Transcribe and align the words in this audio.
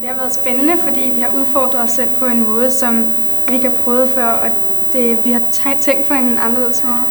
Det 0.00 0.08
har 0.08 0.16
været 0.16 0.32
spændende, 0.32 0.78
fordi 0.78 1.00
vi 1.14 1.20
har 1.20 1.34
udfordret 1.34 1.82
os 1.82 1.90
selv 1.90 2.10
på 2.18 2.26
en 2.26 2.44
måde, 2.44 2.70
som 2.70 3.14
vi 3.48 3.54
ikke 3.54 3.68
har 3.68 3.76
prøvet 3.76 4.08
før, 4.08 4.26
og 4.26 4.50
det, 4.92 5.24
vi 5.24 5.32
har 5.32 5.42
tænkt 5.80 6.08
på 6.08 6.14
en 6.14 6.38
anderledes 6.38 6.84
måde. 6.84 7.02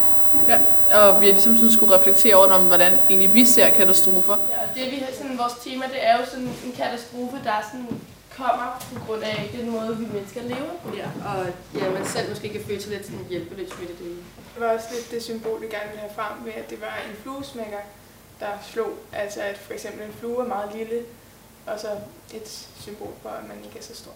Ja, 0.47 0.57
og 0.99 1.21
vi 1.21 1.25
har 1.25 1.33
ligesom 1.33 1.57
sådan 1.57 1.71
skulle 1.71 1.95
reflektere 1.97 2.35
over, 2.35 2.47
om, 2.47 2.63
hvordan 2.63 2.91
egentlig 3.09 3.33
vi 3.33 3.45
ser 3.45 3.69
katastrofer. 3.69 4.37
Ja, 4.49 4.57
og 4.63 4.67
det 4.75 4.91
vi 4.91 4.97
har 4.97 5.11
sådan, 5.17 5.37
vores 5.37 5.53
tema, 5.63 5.85
det 5.85 6.07
er 6.07 6.17
jo 6.19 6.25
sådan 6.25 6.49
en 6.65 6.73
katastrofe, 6.77 7.37
der 7.43 7.55
sådan 7.71 7.87
kommer 8.37 8.67
på 8.93 8.99
grund 9.05 9.23
af 9.23 9.49
den 9.57 9.69
måde, 9.71 9.97
vi 9.97 10.05
mennesker 10.13 10.41
lever 10.41 10.73
på. 10.83 10.89
Ja, 11.01 11.07
og 11.29 11.45
ja, 11.79 11.89
man 11.97 12.05
selv 12.05 12.29
måske 12.29 12.49
kan 12.49 12.61
føle 12.67 12.81
sig 12.81 12.91
lidt 12.91 13.05
sådan 13.05 13.25
hjælpeløs 13.29 13.69
i 13.83 13.85
det. 13.89 13.97
Det 13.99 14.59
var 14.63 14.67
også 14.75 14.87
lidt 14.95 15.11
det 15.11 15.23
symbol, 15.23 15.61
vi 15.61 15.67
gerne 15.75 15.89
ville 15.91 16.03
have 16.07 16.15
frem 16.19 16.45
ved, 16.45 16.53
at 16.61 16.69
det 16.69 16.81
var 16.81 16.95
en 17.09 17.15
fluesmækker, 17.23 17.83
der 18.39 18.51
slog. 18.71 18.93
Altså 19.13 19.39
at 19.41 19.57
for 19.57 19.73
eksempel 19.73 20.01
en 20.05 20.13
flue 20.19 20.43
er 20.43 20.47
meget 20.47 20.69
lille, 20.79 20.99
og 21.65 21.79
så 21.79 21.87
et 22.33 22.69
symbol 22.79 23.13
for, 23.21 23.29
at 23.29 23.47
man 23.47 23.57
ikke 23.65 23.79
er 23.79 23.83
så 23.83 23.95
stor. 23.95 24.11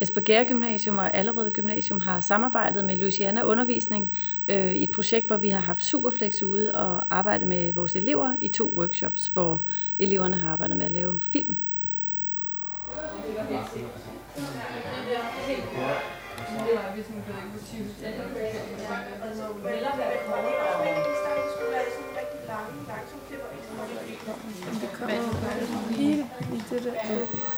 Esbjerg 0.00 0.46
Gymnasium 0.46 0.98
og 0.98 1.14
Allerød 1.14 1.50
Gymnasium 1.50 2.00
har 2.00 2.20
samarbejdet 2.20 2.84
med 2.84 2.96
Louisiana 2.96 3.42
Undervisning 3.42 4.12
øh, 4.48 4.74
i 4.74 4.82
et 4.82 4.90
projekt, 4.90 5.26
hvor 5.26 5.36
vi 5.36 5.48
har 5.48 5.60
haft 5.60 5.84
Superflex 5.84 6.42
ude 6.42 6.74
og 6.74 7.04
arbejdet 7.10 7.48
med 7.48 7.72
vores 7.72 7.96
elever 7.96 8.34
i 8.40 8.48
to 8.48 8.72
workshops, 8.76 9.28
hvor 9.28 9.62
eleverne 9.98 10.36
har 10.36 10.52
arbejdet 10.52 10.76
med 10.76 10.86
at 10.86 10.92
lave 10.92 11.20
film. 11.20 11.56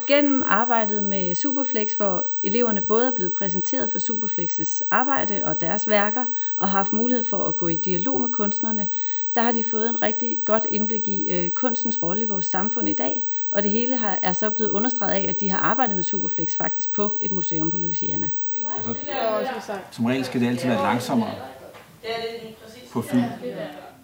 Gennem 0.07 0.43
arbejdet 0.47 1.03
med 1.03 1.35
Superflex, 1.35 1.93
hvor 1.93 2.27
eleverne 2.43 2.81
både 2.81 3.07
er 3.07 3.13
blevet 3.13 3.33
præsenteret 3.33 3.93
for 3.93 3.99
Superflexes 3.99 4.83
arbejde 4.91 5.43
og 5.45 5.61
deres 5.61 5.89
værker, 5.89 6.25
og 6.57 6.69
har 6.69 6.79
haft 6.79 6.93
mulighed 6.93 7.25
for 7.25 7.45
at 7.45 7.57
gå 7.57 7.69
i 7.69 7.75
dialog 7.75 8.21
med 8.21 8.29
kunstnerne, 8.29 8.89
der 9.35 9.43
har 9.43 9.53
de 9.53 9.65
fået 9.65 9.89
en 9.89 10.03
rigtig 10.03 10.39
godt 10.45 10.67
indblik 10.71 11.09
i 11.09 11.31
øh, 11.31 11.51
kunstens 11.51 12.03
rolle 12.03 12.23
i 12.23 12.27
vores 12.27 12.47
samfund 12.47 12.89
i 12.89 12.93
dag, 12.93 13.27
og 13.51 13.63
det 13.63 13.71
hele 13.71 13.97
har, 13.97 14.19
er 14.23 14.33
så 14.33 14.51
blevet 14.51 14.71
understreget 14.71 15.13
af, 15.13 15.27
at 15.29 15.41
de 15.41 15.49
har 15.49 15.59
arbejdet 15.59 15.97
med 15.97 16.05
Superflex 16.05 16.57
faktisk 16.57 16.93
på 16.93 17.13
et 17.21 17.31
museum 17.31 17.71
på 17.71 17.79
Louisiana. 17.79 18.31
Altså, 18.77 19.73
som 19.91 20.05
regel 20.05 20.25
skal 20.25 20.41
det 20.41 20.49
altid 20.49 20.69
være 20.69 20.83
langsommere 20.83 21.35
på 22.93 23.03
film. 23.03 23.25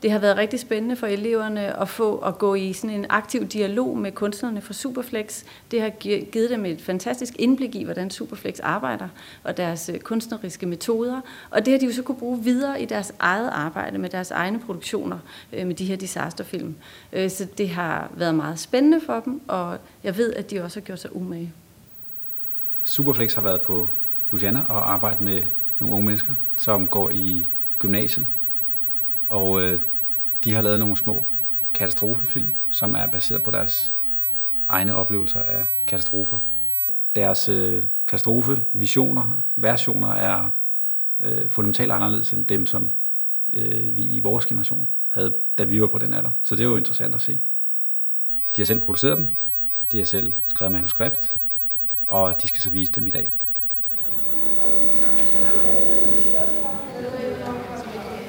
Det 0.02 0.10
har 0.10 0.18
været 0.18 0.36
rigtig 0.36 0.60
spændende 0.60 0.96
for 0.96 1.06
eleverne 1.06 1.80
at 1.80 1.88
få 1.88 2.16
at 2.18 2.38
gå 2.38 2.54
i 2.54 2.72
sådan 2.72 2.96
en 2.96 3.06
aktiv 3.08 3.46
dialog 3.46 3.98
med 3.98 4.12
kunstnerne 4.12 4.60
fra 4.60 4.74
Superflex. 4.74 5.44
Det 5.70 5.80
har 5.80 5.90
givet 6.30 6.50
dem 6.50 6.64
et 6.64 6.82
fantastisk 6.82 7.34
indblik 7.38 7.74
i, 7.74 7.84
hvordan 7.84 8.10
Superflex 8.10 8.58
arbejder 8.62 9.08
og 9.44 9.56
deres 9.56 9.88
øh, 9.88 10.00
kunstneriske 10.00 10.66
metoder. 10.66 11.20
Og 11.50 11.64
det 11.64 11.72
har 11.72 11.78
de 11.78 11.86
jo 11.86 11.92
så 11.92 12.02
kunne 12.02 12.18
bruge 12.18 12.44
videre 12.44 12.82
i 12.82 12.84
deres 12.84 13.12
eget 13.18 13.50
arbejde 13.52 13.98
med 13.98 14.10
deres 14.10 14.30
egne 14.30 14.58
produktioner 14.58 15.18
øh, 15.52 15.66
med 15.66 15.74
de 15.74 15.84
her 15.84 15.96
disasterfilm. 15.96 16.74
Øh, 17.12 17.30
så 17.30 17.46
det 17.58 17.68
har 17.68 18.10
været 18.14 18.34
meget 18.34 18.58
spændende 18.58 19.00
for 19.06 19.20
dem, 19.20 19.40
og 19.48 19.78
jeg 20.04 20.16
ved, 20.16 20.32
at 20.32 20.50
de 20.50 20.60
også 20.60 20.80
har 20.80 20.84
gjort 20.84 21.00
sig 21.00 21.16
umage. 21.16 21.52
Superflex 22.84 23.34
har 23.34 23.42
været 23.42 23.62
på 23.62 23.90
Louisiana 24.30 24.64
og 24.68 24.92
arbejdet 24.92 25.20
med 25.20 25.42
nogle 25.78 25.94
unge 25.94 26.06
mennesker, 26.06 26.32
som 26.56 26.88
går 26.88 27.10
i 27.10 27.48
gymnasiet. 27.78 28.26
Og 29.30 29.62
øh, 29.62 29.80
de 30.44 30.54
har 30.54 30.62
lavet 30.62 30.78
nogle 30.78 30.96
små 30.96 31.24
katastrofefilm, 31.74 32.50
som 32.70 32.94
er 32.94 33.06
baseret 33.06 33.42
på 33.42 33.50
deres 33.50 33.92
egne 34.68 34.94
oplevelser 34.94 35.42
af 35.42 35.64
katastrofer. 35.86 36.38
Deres 37.14 37.48
øh, 37.48 37.84
katastrofevisioner, 38.08 39.42
versioner 39.56 40.12
er 40.12 40.50
øh, 41.20 41.48
fundamentalt 41.48 41.92
anderledes 41.92 42.32
end 42.32 42.44
dem, 42.44 42.66
som 42.66 42.88
øh, 43.52 43.96
vi 43.96 44.02
i 44.02 44.20
vores 44.20 44.46
generation 44.46 44.88
havde, 45.08 45.32
da 45.58 45.62
vi 45.62 45.80
var 45.80 45.86
på 45.86 45.98
den 45.98 46.14
alder. 46.14 46.30
Så 46.42 46.56
det 46.56 46.62
er 46.62 46.69
jo 46.69 46.76
interessant 46.76 47.14
at 47.14 47.20
se. 47.20 47.38
De 48.56 48.62
har 48.62 48.66
selv 48.66 48.80
produceret 48.80 49.16
dem, 49.16 49.28
de 49.92 49.98
har 49.98 50.04
selv 50.04 50.32
skrevet 50.46 50.72
manuskript, 50.72 51.36
og 52.08 52.42
de 52.42 52.48
skal 52.48 52.62
så 52.62 52.70
vise 52.70 52.92
dem 52.92 53.06
i 53.06 53.10
dag. 53.10 53.28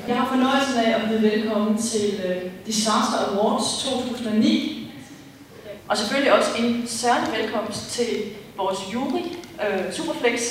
Jeg 0.08 0.16
har 0.16 0.28
fornøjelsen 0.28 0.80
af 0.80 0.96
at 0.96 1.10
byde 1.10 1.32
velkommen 1.32 1.78
til 1.78 2.10
uh, 2.26 2.52
Disaster 2.66 3.18
Awards 3.32 3.84
2009. 3.84 4.92
Og 5.88 5.98
selvfølgelig 5.98 6.34
også 6.34 6.50
en 6.60 6.84
særlig 6.88 7.42
velkomst 7.42 7.92
til 7.92 8.08
vores 8.58 8.78
jury, 8.94 9.22
uh, 9.56 9.94
Superflex. 9.94 10.42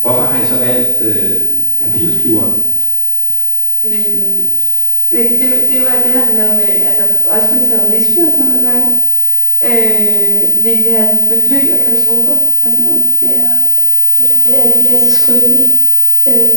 Hvorfor 0.00 0.22
har 0.22 0.42
I 0.42 0.46
så 0.46 0.58
valgt 0.58 1.00
uh, 1.00 1.42
papirskriver? 1.80 2.52
Øhm, 3.84 4.50
det, 5.10 5.30
det, 5.40 5.80
var, 5.80 6.26
det 6.26 6.34
noget 6.34 6.54
med, 6.54 6.68
altså 6.86 7.02
også 7.28 7.48
med 7.54 7.68
terrorisme 7.68 8.26
og 8.26 8.32
sådan 8.32 8.46
noget 8.46 8.66
at 8.66 8.74
gøre. 8.74 9.00
Øh, 9.64 10.64
vi 10.64 10.82
kan 10.82 10.96
have 10.96 11.18
med 11.28 11.42
fly 11.48 11.72
og 11.72 11.78
katastrofer 11.84 12.36
og 12.64 12.70
sådan 12.70 12.84
noget. 12.84 13.02
Ja, 13.22 13.28
og 13.28 13.56
det 14.18 14.30
der 14.30 14.50
med, 14.50 14.72
at 14.72 14.78
vi 14.78 14.94
er 14.94 14.98
så 14.98 15.12
skrøbelige, 15.12 15.72
øh, 16.26 16.48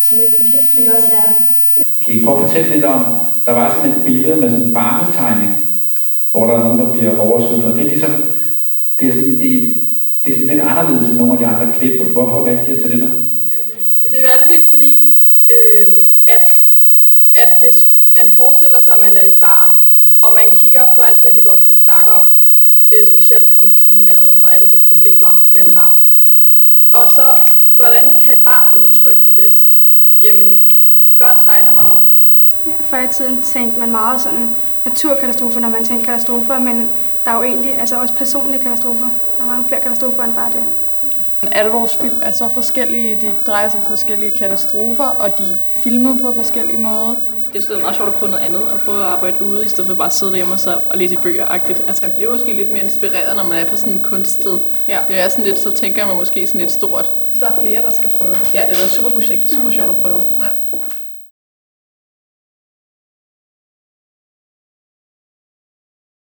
som 0.00 0.18
et 0.18 0.36
papirsfly 0.36 0.88
også 0.88 1.08
er. 1.12 1.32
Kan 2.04 2.14
I 2.14 2.24
prøve 2.24 2.38
at 2.38 2.44
fortælle 2.44 2.70
lidt 2.70 2.84
om, 2.84 3.16
der 3.46 3.52
var 3.52 3.74
sådan 3.74 3.90
et 3.90 4.04
billede 4.04 4.36
med 4.36 4.50
sådan 4.50 4.64
en 4.66 4.74
barnetegning, 4.74 5.56
hvor 6.30 6.46
der 6.46 6.54
er 6.54 6.62
nogen, 6.62 6.78
der 6.78 6.92
bliver 6.92 7.18
oversvømmet, 7.18 7.66
og 7.66 7.72
det 7.72 7.80
er 7.80 7.88
ligesom, 7.88 8.12
det 9.00 9.08
er 9.08 9.12
sådan, 9.12 9.38
det, 9.40 9.76
det 10.24 10.30
er 10.30 10.34
sådan 10.34 10.46
lidt 10.46 10.60
anderledes 10.60 11.08
end 11.08 11.18
nogle 11.18 11.32
af 11.32 11.38
de 11.38 11.46
andre 11.46 11.74
klip. 11.78 12.00
Hvorfor 12.00 12.40
valgte 12.40 12.72
I 12.72 12.76
at 12.76 12.82
tage 12.82 12.92
det 12.92 13.00
med? 13.00 13.10
Det 14.10 14.22
valgte 14.22 14.48
vi, 14.52 14.58
fordi 14.70 15.00
øh, 15.54 15.86
at, 16.26 16.44
at 17.34 17.48
hvis 17.62 17.86
man 18.14 18.30
forestiller 18.30 18.80
sig, 18.80 18.94
at 18.94 19.00
man 19.00 19.16
er 19.16 19.26
et 19.26 19.38
barn, 19.40 19.70
og 20.22 20.30
man 20.34 20.58
kigger 20.58 20.84
på 20.96 21.02
alt 21.02 21.22
det, 21.22 21.42
de 21.42 21.48
voksne 21.48 21.78
snakker 21.78 22.12
om, 22.12 22.26
øh, 22.92 23.06
specielt 23.06 23.44
om 23.58 23.70
klimaet 23.76 24.30
og 24.42 24.54
alle 24.54 24.66
de 24.66 24.78
problemer, 24.94 25.48
man 25.54 25.70
har. 25.70 25.96
Og 26.92 27.10
så, 27.10 27.22
hvordan 27.76 28.04
kan 28.20 28.34
et 28.34 28.40
barn 28.44 28.68
udtrykke 28.82 29.20
det 29.26 29.36
bedst? 29.36 29.78
Jamen, 30.22 30.60
børn 31.18 31.38
tegner 31.38 31.70
meget. 31.70 31.98
Ja, 32.66 32.72
før 32.80 33.02
i 33.02 33.08
tiden 33.08 33.42
tænkte 33.42 33.80
man 33.80 33.90
meget 33.90 34.20
sådan 34.20 34.56
naturkatastrofer, 34.84 35.60
når 35.60 35.68
man 35.68 35.84
tænkte 35.84 36.06
katastrofer, 36.06 36.58
men 36.58 36.90
der 37.24 37.30
er 37.30 37.36
jo 37.36 37.42
egentlig 37.42 37.78
altså 37.80 38.00
også 38.00 38.14
personlige 38.14 38.62
katastrofer. 38.62 39.06
Der 39.38 39.42
er 39.42 39.46
mange 39.46 39.68
flere 39.68 39.80
katastrofer 39.80 40.22
end 40.22 40.34
bare 40.34 40.52
det. 40.52 40.64
Alle 41.52 41.72
vores 41.72 41.96
film 41.96 42.16
er 42.22 42.30
så 42.30 42.48
forskellige, 42.48 43.16
de 43.16 43.34
drejer 43.46 43.68
sig 43.68 43.80
om 43.80 43.86
forskellige 43.86 44.30
katastrofer, 44.30 45.04
og 45.04 45.38
de 45.38 45.42
er 45.42 45.56
filmet 45.70 46.22
på 46.22 46.32
forskellige 46.32 46.78
måder. 46.78 47.14
Det 47.62 47.70
er 47.70 47.80
meget 47.80 47.96
sjovt 47.96 48.08
at 48.08 48.14
prøve 48.14 48.30
noget 48.30 48.44
andet, 48.44 48.60
og 48.60 48.78
prøve 48.84 48.98
at 48.98 49.04
arbejde 49.06 49.44
ude, 49.44 49.64
i 49.64 49.68
stedet 49.68 49.86
for 49.88 49.94
bare 49.94 50.06
at 50.06 50.12
sidde 50.14 50.32
derhjemme 50.32 50.54
og, 50.54 50.60
så, 50.60 50.78
og 50.90 50.98
læse 50.98 51.16
bøger-agtigt. 51.16 51.82
Altså, 51.88 52.02
man 52.02 52.12
bliver 52.16 52.30
måske 52.32 52.52
lidt 52.52 52.72
mere 52.72 52.84
inspireret, 52.84 53.36
når 53.36 53.44
man 53.44 53.58
er 53.58 53.64
på 53.64 53.76
sådan 53.76 53.92
en 53.92 54.00
kunststed. 54.00 54.58
Ja. 54.88 54.98
Det 55.08 55.20
er 55.20 55.28
sådan 55.28 55.44
lidt, 55.44 55.58
så 55.58 55.70
tænker 55.70 56.06
man 56.06 56.16
måske 56.16 56.46
sådan 56.46 56.60
lidt 56.60 56.72
stort. 56.72 57.12
Der 57.40 57.46
er 57.46 57.60
flere, 57.60 57.82
der 57.82 57.90
skal 57.90 58.10
prøve 58.10 58.32
det. 58.32 58.54
Ja, 58.54 58.60
det 58.60 58.80
er 58.80 58.84
et 58.84 58.90
super 58.90 59.10
projekt. 59.10 59.50
Super 59.50 59.70
sjovt 59.70 59.88
at 59.90 59.96
prøve. 59.96 60.20
Ja. 60.40 60.75